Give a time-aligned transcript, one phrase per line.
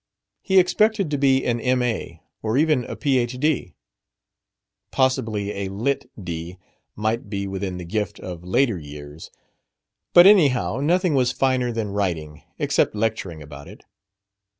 [0.41, 3.75] He expected to be an M.A., or even a Ph.D.
[4.89, 6.57] Possibly a Litt.D.
[6.95, 9.29] might be within the gift of later years.
[10.13, 13.85] But, anyhow, nothing was finer than "writing" except lecturing about it.